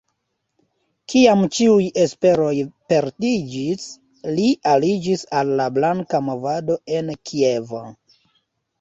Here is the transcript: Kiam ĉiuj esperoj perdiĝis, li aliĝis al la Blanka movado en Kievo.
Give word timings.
Kiam 1.13 1.43
ĉiuj 1.57 1.85
esperoj 2.05 2.55
perdiĝis, 2.95 3.87
li 4.39 4.49
aliĝis 4.75 5.29
al 5.43 5.55
la 5.63 5.71
Blanka 5.79 6.27
movado 6.33 6.83
en 6.99 7.17
Kievo. 7.33 7.89